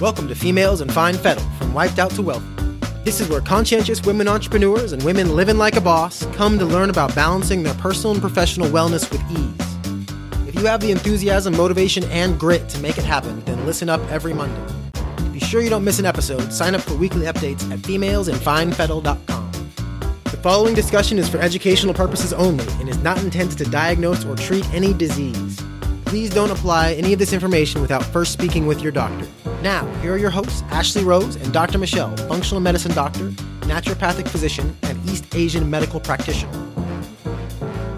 [0.00, 2.46] Welcome to Females in Fine Fettle, from wiped out to wealthy.
[3.02, 6.88] This is where conscientious women entrepreneurs and women living like a boss come to learn
[6.88, 10.48] about balancing their personal and professional wellness with ease.
[10.48, 14.00] If you have the enthusiasm, motivation, and grit to make it happen, then listen up
[14.08, 14.72] every Monday.
[14.92, 19.50] To be sure you don't miss an episode, sign up for weekly updates at femalesinfinefettle.com.
[20.26, 24.36] The following discussion is for educational purposes only and is not intended to diagnose or
[24.36, 25.60] treat any disease.
[26.04, 29.26] Please don't apply any of this information without first speaking with your doctor.
[29.62, 31.78] Now, here are your hosts, Ashley Rose and Dr.
[31.78, 33.30] Michelle, functional medicine doctor,
[33.62, 36.52] naturopathic physician, and East Asian medical practitioner.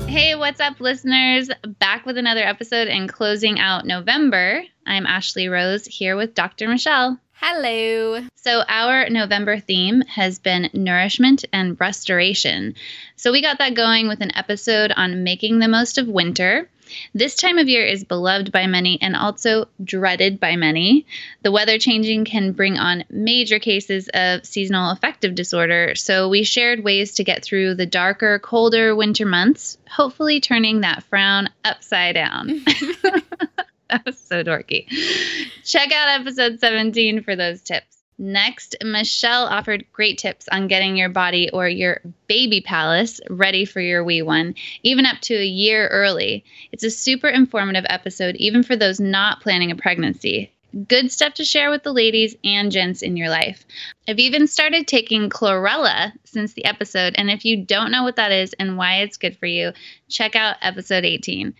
[0.06, 1.50] Hey, what's up, listeners?
[1.78, 4.62] Back with another episode and closing out November.
[4.86, 6.66] I'm Ashley Rose here with Dr.
[6.66, 7.18] Michelle.
[7.34, 8.26] Hello.
[8.36, 12.74] So, our November theme has been nourishment and restoration.
[13.16, 16.68] So, we got that going with an episode on making the most of winter.
[17.14, 21.06] This time of year is beloved by many and also dreaded by many.
[21.42, 26.84] The weather changing can bring on major cases of seasonal affective disorder, so we shared
[26.84, 32.64] ways to get through the darker, colder winter months, hopefully turning that frown upside down.
[33.90, 34.86] that was so dorky.
[35.64, 37.99] Check out episode 17 for those tips.
[38.22, 43.80] Next, Michelle offered great tips on getting your body or your baby palace ready for
[43.80, 46.44] your wee one, even up to a year early.
[46.70, 50.52] It's a super informative episode, even for those not planning a pregnancy.
[50.86, 53.64] Good stuff to share with the ladies and gents in your life.
[54.06, 58.32] I've even started taking chlorella since the episode, and if you don't know what that
[58.32, 59.72] is and why it's good for you,
[60.10, 61.54] check out episode 18.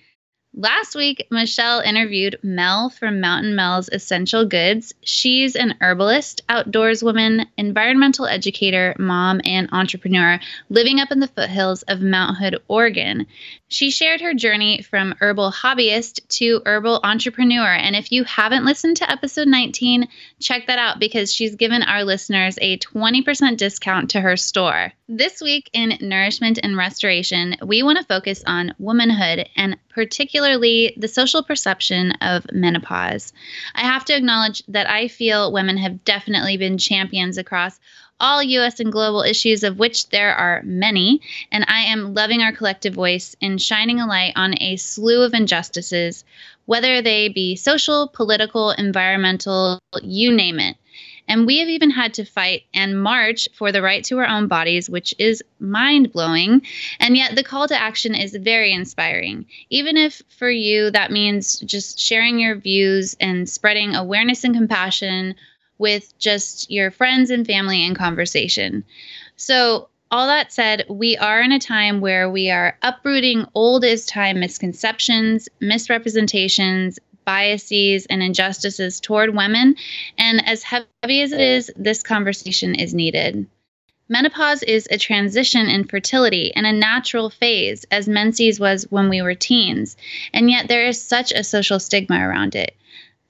[0.56, 4.92] Last week, Michelle interviewed Mel from Mountain Mel's Essential Goods.
[5.01, 11.83] She's an herbalist, outdoors woman, environmental educator, mom, and entrepreneur living up in the foothills
[11.83, 13.29] of Mount Hood, Oregon.
[13.73, 17.69] She shared her journey from herbal hobbyist to herbal entrepreneur.
[17.73, 20.08] And if you haven't listened to episode 19,
[20.41, 24.92] check that out because she's given our listeners a 20% discount to her store.
[25.09, 31.07] This week in Nourishment and Restoration, we want to focus on womanhood and particularly the
[31.07, 33.33] social perception of menopause.
[33.77, 37.79] I have to acknowledge that I feel women have definitely been champions across
[38.20, 41.20] all US and global issues, of which there are many,
[41.51, 45.35] and I am loving our collective voice in shining a light on a slew of
[45.35, 46.25] injustices,
[46.67, 50.77] whether they be social, political, environmental, you name it.
[51.30, 54.48] And we have even had to fight and march for the right to our own
[54.48, 56.63] bodies, which is mind blowing.
[56.98, 59.47] And yet the call to action is very inspiring.
[59.70, 65.36] Even if for you that means just sharing your views and spreading awareness and compassion
[65.80, 68.85] with just your friends and family in conversation.
[69.36, 74.05] So, all that said, we are in a time where we are uprooting old as
[74.05, 79.77] time misconceptions, misrepresentations, biases, and injustices toward women.
[80.18, 83.47] And as heavy as it is, this conversation is needed.
[84.08, 89.23] Menopause is a transition in fertility and a natural phase, as menses was when we
[89.23, 89.97] were teens,
[90.35, 92.74] and yet there is such a social stigma around it.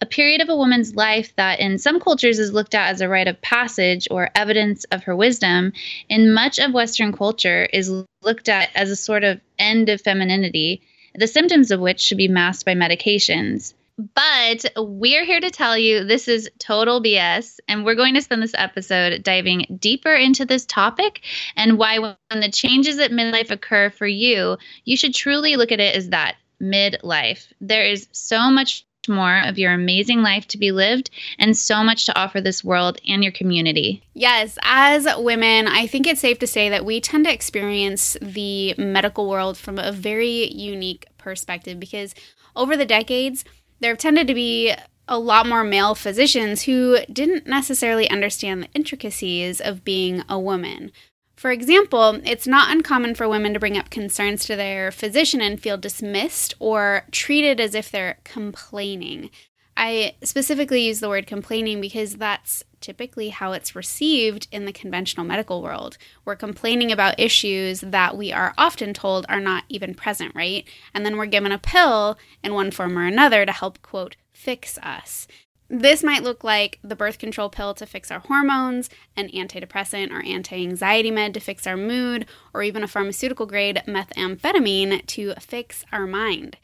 [0.03, 3.09] A period of a woman's life that in some cultures is looked at as a
[3.09, 5.73] rite of passage or evidence of her wisdom,
[6.09, 10.81] in much of Western culture is looked at as a sort of end of femininity,
[11.15, 13.75] the symptoms of which should be masked by medications.
[14.15, 17.59] But we're here to tell you this is total BS.
[17.69, 21.21] And we're going to spend this episode diving deeper into this topic
[21.57, 24.57] and why, when the changes at midlife occur for you,
[24.87, 27.53] you should truly look at it as that midlife.
[27.61, 32.07] There is so much more of your amazing life to be lived and so much
[32.07, 34.03] to offer this world and your community.
[34.15, 38.75] Yes, as women, I think it's safe to say that we tend to experience the
[38.77, 42.15] medical world from a very unique perspective because
[42.55, 43.45] over the decades,
[43.81, 44.75] there have tended to be
[45.09, 50.93] a lot more male physicians who didn't necessarily understand the intricacies of being a woman.
[51.41, 55.59] For example, it's not uncommon for women to bring up concerns to their physician and
[55.59, 59.31] feel dismissed or treated as if they're complaining.
[59.75, 65.25] I specifically use the word complaining because that's typically how it's received in the conventional
[65.25, 65.97] medical world.
[66.27, 70.69] We're complaining about issues that we are often told are not even present, right?
[70.93, 74.77] And then we're given a pill in one form or another to help, quote, fix
[74.83, 75.27] us.
[75.73, 80.21] This might look like the birth control pill to fix our hormones, an antidepressant or
[80.25, 85.85] anti anxiety med to fix our mood, or even a pharmaceutical grade methamphetamine to fix
[85.93, 86.57] our mind.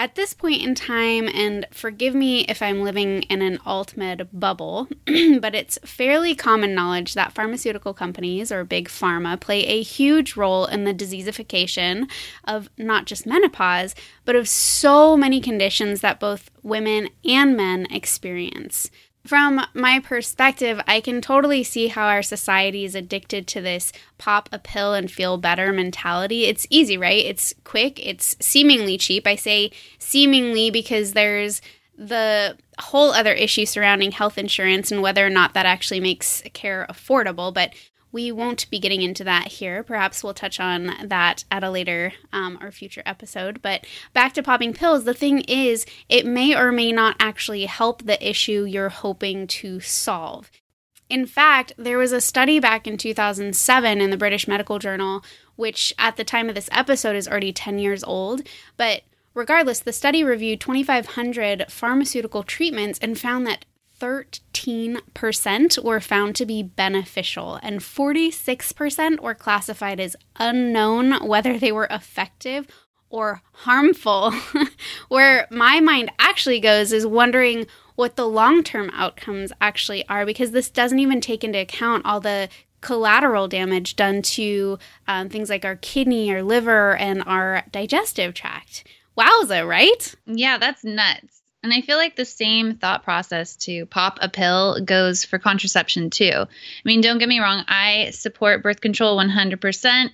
[0.00, 4.28] At this point in time, and forgive me if I'm living in an alt med
[4.32, 4.86] bubble,
[5.40, 10.66] but it's fairly common knowledge that pharmaceutical companies or big pharma play a huge role
[10.66, 12.08] in the diseasification
[12.44, 18.92] of not just menopause, but of so many conditions that both women and men experience.
[19.28, 24.48] From my perspective, I can totally see how our society is addicted to this pop
[24.50, 26.46] a pill and feel better mentality.
[26.46, 27.26] It's easy, right?
[27.26, 29.26] It's quick, it's seemingly cheap.
[29.26, 31.60] I say seemingly because there's
[31.98, 36.86] the whole other issue surrounding health insurance and whether or not that actually makes care
[36.88, 37.52] affordable.
[37.52, 37.74] But
[38.10, 39.82] we won't be getting into that here.
[39.82, 43.60] Perhaps we'll touch on that at a later um, or future episode.
[43.60, 48.04] But back to popping pills, the thing is, it may or may not actually help
[48.04, 50.50] the issue you're hoping to solve.
[51.10, 55.24] In fact, there was a study back in 2007 in the British Medical Journal,
[55.56, 58.42] which at the time of this episode is already 10 years old,
[58.76, 59.02] but
[59.38, 63.66] Regardless, the study reviewed 2,500 pharmaceutical treatments and found that
[64.00, 71.86] 13% were found to be beneficial, and 46% were classified as unknown whether they were
[71.88, 72.66] effective
[73.10, 74.34] or harmful.
[75.08, 80.50] Where my mind actually goes is wondering what the long term outcomes actually are, because
[80.50, 82.48] this doesn't even take into account all the
[82.80, 88.82] collateral damage done to um, things like our kidney, our liver, and our digestive tract.
[89.18, 90.14] Wowza, right?
[90.26, 91.42] Yeah, that's nuts.
[91.62, 96.10] And I feel like the same thought process to pop a pill goes for contraception
[96.10, 96.32] too.
[96.32, 96.46] I
[96.84, 100.10] mean, don't get me wrong, I support birth control 100%.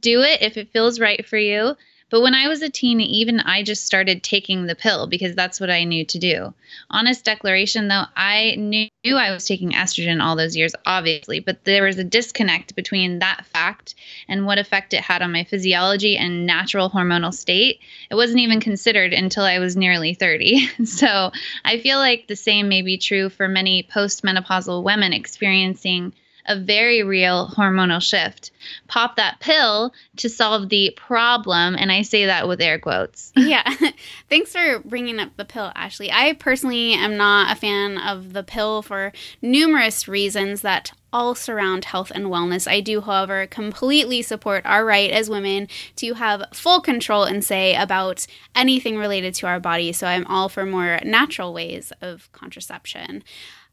[0.00, 1.76] Do it if it feels right for you.
[2.10, 5.60] But when I was a teen, even I just started taking the pill because that's
[5.60, 6.54] what I knew to do.
[6.90, 11.84] Honest declaration though, I knew I was taking estrogen all those years, obviously, but there
[11.84, 13.94] was a disconnect between that fact
[14.26, 17.80] and what effect it had on my physiology and natural hormonal state.
[18.10, 20.66] It wasn't even considered until I was nearly 30.
[20.86, 21.30] so
[21.64, 26.14] I feel like the same may be true for many postmenopausal women experiencing
[26.48, 28.50] a very real hormonal shift.
[28.88, 31.76] Pop that pill to solve the problem.
[31.78, 33.32] And I say that with air quotes.
[33.36, 33.62] yeah.
[34.28, 36.10] Thanks for bringing up the pill, Ashley.
[36.10, 39.12] I personally am not a fan of the pill for
[39.42, 42.70] numerous reasons that all surround health and wellness.
[42.70, 47.74] I do, however, completely support our right as women to have full control and say
[47.74, 49.92] about anything related to our body.
[49.92, 53.22] So I'm all for more natural ways of contraception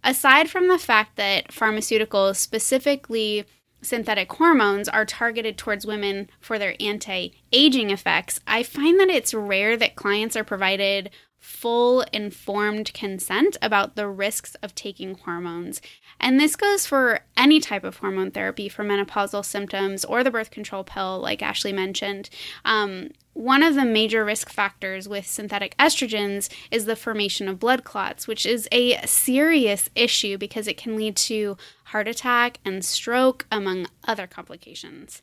[0.05, 3.45] aside from the fact that pharmaceuticals, specifically
[3.81, 9.33] synthetic hormones, are targeted towards women for their anti aging effects, I find that it's
[9.33, 11.09] rare that clients are provided
[11.45, 15.79] full informed consent about the risks of taking hormones.
[16.19, 20.49] And this goes for any type of hormone therapy for menopausal symptoms or the birth
[20.49, 22.31] control pill, like Ashley mentioned.
[22.63, 27.83] Um, one of the major risk factors with synthetic estrogens is the formation of blood
[27.83, 33.45] clots, which is a serious issue because it can lead to heart attack and stroke,
[33.51, 35.21] among other complications.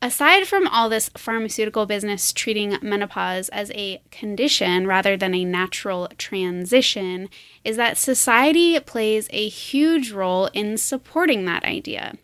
[0.00, 6.08] Aside from all this pharmaceutical business treating menopause as a condition rather than a natural
[6.16, 7.28] transition,
[7.64, 12.14] is that society plays a huge role in supporting that idea.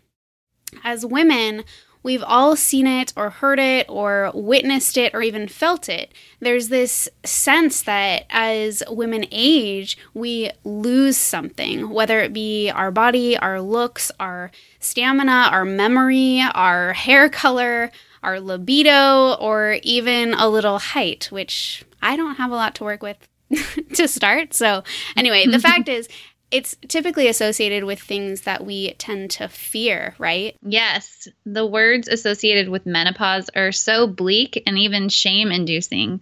[0.85, 1.65] As women,
[2.03, 6.13] We've all seen it or heard it or witnessed it or even felt it.
[6.39, 13.37] There's this sense that as women age, we lose something, whether it be our body,
[13.37, 17.91] our looks, our stamina, our memory, our hair color,
[18.23, 23.03] our libido, or even a little height, which I don't have a lot to work
[23.03, 23.17] with
[23.93, 24.53] to start.
[24.53, 24.83] So,
[25.15, 26.07] anyway, the fact is,
[26.51, 30.55] it's typically associated with things that we tend to fear, right?
[30.61, 31.27] Yes.
[31.45, 36.21] The words associated with menopause are so bleak and even shame inducing.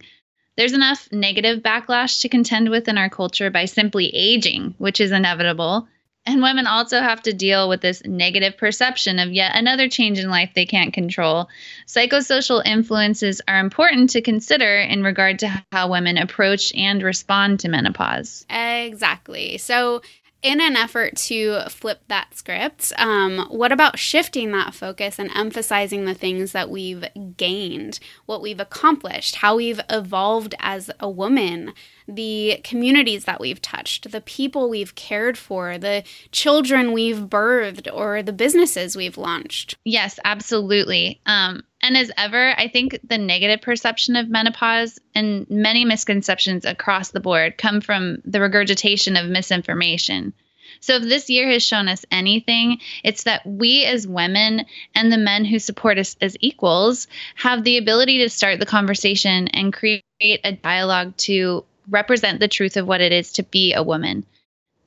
[0.56, 5.12] There's enough negative backlash to contend with in our culture by simply aging, which is
[5.12, 5.88] inevitable.
[6.26, 10.28] And women also have to deal with this negative perception of yet another change in
[10.28, 11.48] life they can't control.
[11.86, 17.68] Psychosocial influences are important to consider in regard to how women approach and respond to
[17.68, 18.44] menopause.
[18.50, 19.56] Exactly.
[19.56, 20.02] So,
[20.42, 26.04] in an effort to flip that script, um, what about shifting that focus and emphasizing
[26.04, 27.04] the things that we've
[27.36, 31.72] gained, what we've accomplished, how we've evolved as a woman,
[32.06, 36.02] the communities that we've touched, the people we've cared for, the
[36.32, 39.76] children we've birthed, or the businesses we've launched?
[39.84, 41.20] Yes, absolutely.
[41.26, 47.10] Um, and as ever, I think the negative perception of menopause and many misconceptions across
[47.10, 50.34] the board come from the regurgitation of misinformation.
[50.80, 54.64] So, if this year has shown us anything, it's that we as women
[54.94, 59.48] and the men who support us as equals have the ability to start the conversation
[59.48, 63.82] and create a dialogue to represent the truth of what it is to be a
[63.82, 64.26] woman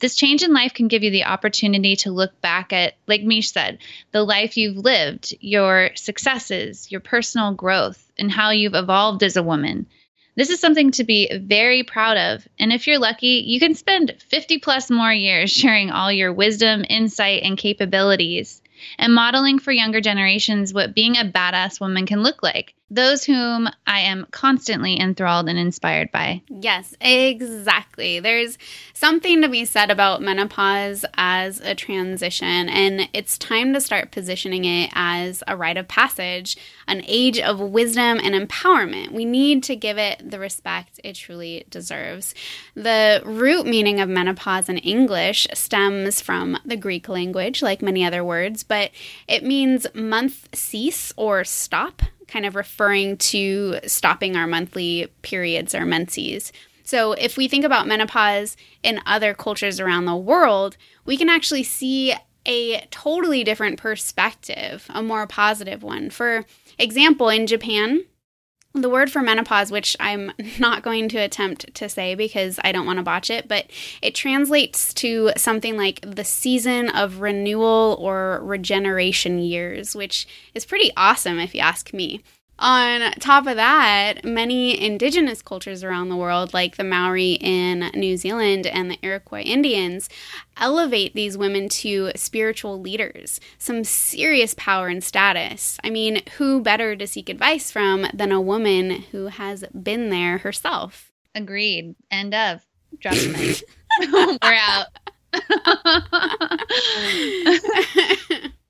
[0.03, 3.51] this change in life can give you the opportunity to look back at, like Mish
[3.51, 3.77] said,
[4.11, 9.43] the life you've lived, your successes, your personal growth, and how you've evolved as a
[9.43, 9.87] woman.
[10.35, 12.45] This is something to be very proud of.
[12.59, 16.83] And if you're lucky, you can spend 50 plus more years sharing all your wisdom,
[16.89, 18.61] insight, and capabilities
[18.97, 23.67] and modeling for younger generations what being a badass woman can look like those whom
[23.87, 26.43] I am constantly enthralled and inspired by.
[26.47, 28.19] Yes, exactly.
[28.19, 28.59] There's
[28.93, 34.65] something to be said about menopause as a transition, and it's time to start positioning
[34.65, 36.55] it as a rite of passage,
[36.87, 39.11] an age of wisdom and empowerment.
[39.11, 42.35] We need to give it the respect it truly deserves.
[42.75, 48.23] The root meaning of menopause in English stems from the Greek language, like many other
[48.23, 48.91] words, but
[49.27, 55.85] it means month cease or stop kind of referring to stopping our monthly periods or
[55.85, 56.51] menses.
[56.83, 60.75] So, if we think about menopause in other cultures around the world,
[61.05, 62.13] we can actually see
[62.45, 66.09] a totally different perspective, a more positive one.
[66.09, 66.43] For
[66.79, 68.03] example, in Japan,
[68.73, 72.85] the word for menopause, which I'm not going to attempt to say because I don't
[72.85, 73.67] want to botch it, but
[74.01, 80.91] it translates to something like the season of renewal or regeneration years, which is pretty
[80.97, 82.23] awesome if you ask me.
[82.59, 88.15] On top of that, many indigenous cultures around the world, like the Maori in New
[88.15, 90.07] Zealand and the Iroquois Indians,
[90.57, 95.79] elevate these women to spiritual leaders, some serious power and status.
[95.83, 100.37] I mean, who better to seek advice from than a woman who has been there
[100.37, 101.11] herself?
[101.33, 101.95] Agreed.
[102.11, 102.61] End of.
[102.99, 103.63] Drop the mic.
[104.43, 104.87] We're out.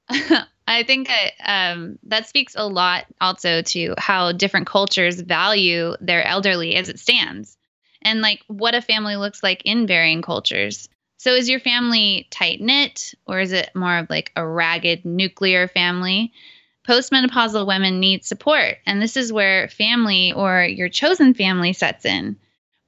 [0.68, 6.26] I think that um, that speaks a lot also to how different cultures value their
[6.26, 7.58] elderly as it stands
[8.04, 10.90] and like what a family looks like in varying cultures.
[11.18, 15.68] So is your family tight knit or is it more of like a ragged nuclear
[15.68, 16.34] family?
[16.88, 22.36] Postmenopausal women need support, and this is where family or your chosen family sets in.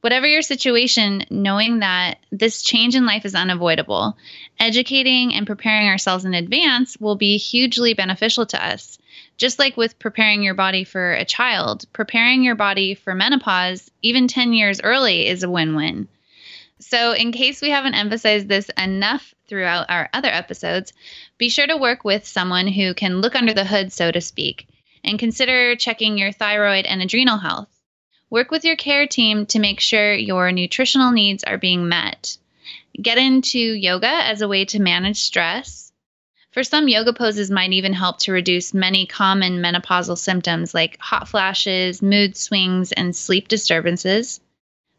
[0.06, 4.16] Whatever your situation, knowing that this change in life is unavoidable,
[4.60, 9.00] educating and preparing ourselves in advance will be hugely beneficial to us.
[9.38, 14.28] Just like with preparing your body for a child, preparing your body for menopause, even
[14.28, 16.08] 10 years early, is a win win.
[16.78, 20.94] So, in case we haven't emphasized this enough throughout our other episodes,
[21.40, 24.68] be sure to work with someone who can look under the hood, so to speak,
[25.04, 27.75] and consider checking your thyroid and adrenal health.
[28.36, 32.38] Work with your care team to make sure your nutritional needs are being met.
[33.01, 35.94] Get into yoga as a way to manage stress.
[36.51, 41.30] For some, yoga poses might even help to reduce many common menopausal symptoms like hot
[41.30, 44.42] flashes, mood swings, and sleep disturbances.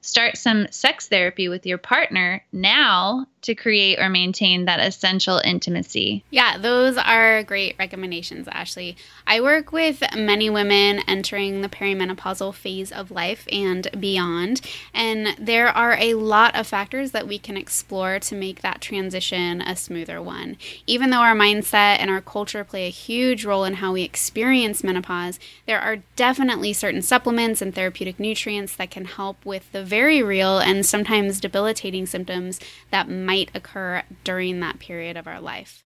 [0.07, 6.25] Start some sex therapy with your partner now to create or maintain that essential intimacy.
[6.31, 8.97] Yeah, those are great recommendations, Ashley.
[9.27, 14.61] I work with many women entering the perimenopausal phase of life and beyond,
[14.95, 19.61] and there are a lot of factors that we can explore to make that transition
[19.61, 20.57] a smoother one.
[20.87, 24.85] Even though our mindset and our culture play a huge role in how we experience
[24.85, 30.23] menopause, there are definitely certain supplements and therapeutic nutrients that can help with the very
[30.23, 32.61] real and sometimes debilitating symptoms
[32.91, 35.83] that might occur during that period of our life.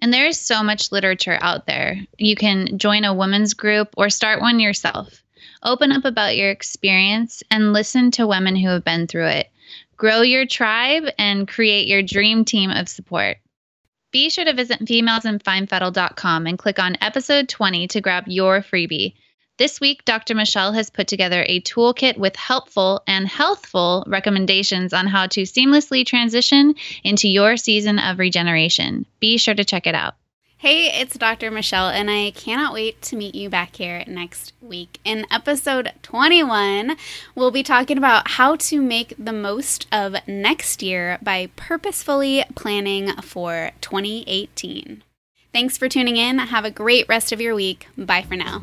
[0.00, 1.96] And there is so much literature out there.
[2.18, 5.22] You can join a women's group or start one yourself.
[5.62, 9.48] Open up about your experience and listen to women who have been through it.
[9.96, 13.36] Grow your tribe and create your dream team of support.
[14.10, 19.14] Be sure to visit femalesinfinefettle.com and click on episode 20 to grab your freebie.
[19.58, 20.34] This week, Dr.
[20.34, 26.04] Michelle has put together a toolkit with helpful and healthful recommendations on how to seamlessly
[26.04, 29.06] transition into your season of regeneration.
[29.18, 30.14] Be sure to check it out.
[30.58, 31.50] Hey, it's Dr.
[31.50, 35.00] Michelle, and I cannot wait to meet you back here next week.
[35.04, 36.96] In episode 21,
[37.34, 43.12] we'll be talking about how to make the most of next year by purposefully planning
[43.22, 45.02] for 2018.
[45.52, 46.38] Thanks for tuning in.
[46.38, 47.88] Have a great rest of your week.
[47.96, 48.62] Bye for now.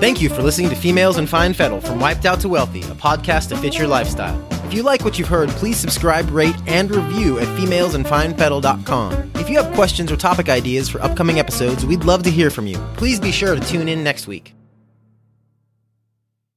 [0.00, 2.94] Thank you for listening to Females in Fine Fettle from Wiped Out to Wealthy, a
[2.94, 4.42] podcast to fit your lifestyle.
[4.64, 9.32] If you like what you've heard, please subscribe, rate, and review at femalesinfinefettle.com.
[9.34, 12.66] If you have questions or topic ideas for upcoming episodes, we'd love to hear from
[12.66, 12.78] you.
[12.96, 14.54] Please be sure to tune in next week.